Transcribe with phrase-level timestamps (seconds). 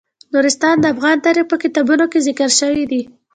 [0.33, 3.01] نورستان د افغان تاریخ په کتابونو کې ذکر شوی دي.